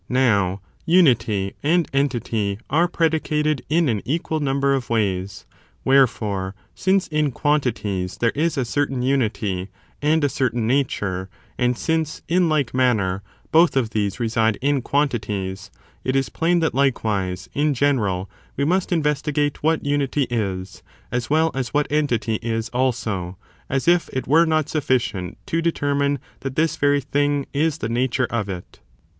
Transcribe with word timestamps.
Now, 0.09 0.61
unity 0.87 1.53
and 1.61 1.87
entity 1.93 2.57
are 2.71 2.87
predicated 2.87 3.61
in 3.69 3.87
an 3.87 4.01
equal 4.03 4.39
number 4.39 4.73
of 4.73 4.87
wajrs: 4.87 5.45
wherefore, 5.85 6.55
since 6.73 7.05
in 7.09 7.29
quantities 7.29 8.17
there 8.17 8.31
is 8.31 8.57
a 8.57 8.65
certain 8.65 9.03
unity 9.03 9.69
and 10.01 10.23
a 10.23 10.27
certain 10.27 10.65
nature, 10.65 11.29
and 11.55 11.77
since, 11.77 12.23
in 12.27 12.49
like 12.49 12.71
n^anner, 12.71 13.21
both 13.51 13.77
of 13.77 13.91
these 13.91 14.19
reside 14.19 14.57
in 14.59 14.81
quantities, 14.81 15.69
it 16.03 16.15
is 16.15 16.29
plain 16.29 16.61
that 16.61 16.73
likewise, 16.73 17.47
in 17.53 17.75
general, 17.75 18.27
we 18.57 18.65
must 18.65 18.91
investigate 18.91 19.61
what 19.61 19.85
unity 19.85 20.25
is, 20.31 20.81
as 21.11 21.29
well 21.29 21.51
as 21.53 21.75
what 21.75 21.85
entity 21.91 22.37
is 22.41 22.69
also; 22.69 23.37
as 23.69 23.87
if 23.87 24.09
it 24.11 24.25
were 24.25 24.47
not 24.47 24.67
sufficient 24.67 25.37
to 25.45 25.61
determine 25.61 26.17
that 26.39 26.55
this 26.55 26.75
very 26.75 27.01
thing 27.01 27.45
is 27.53 27.77
the 27.77 27.87
nature 27.87 28.25
of 28.31 28.49
it. 28.49 28.79